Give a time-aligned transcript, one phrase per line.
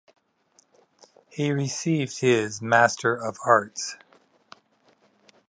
[1.29, 3.97] He received his Master of Arts.